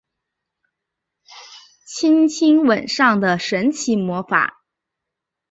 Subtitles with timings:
[1.85, 4.63] 轻轻吻上的神奇魔法